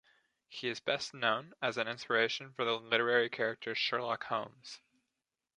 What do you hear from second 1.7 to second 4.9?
an inspiration for the literary character Sherlock Holmes.